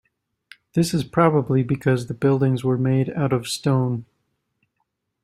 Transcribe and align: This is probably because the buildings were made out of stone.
This 0.73 0.95
is 0.95 1.03
probably 1.03 1.61
because 1.61 2.07
the 2.07 2.15
buildings 2.15 2.63
were 2.63 2.79
made 2.79 3.11
out 3.11 3.31
of 3.31 3.47
stone. 3.47 4.05